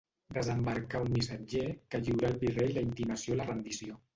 Desembarcà 0.37 1.01
un 1.03 1.11
missatger 1.17 1.67
que 1.93 2.01
lliurà 2.07 2.33
al 2.33 2.41
virrei 2.47 2.75
la 2.79 2.87
intimació 2.89 3.37
a 3.37 3.41
la 3.43 3.51
rendició. 3.53 4.05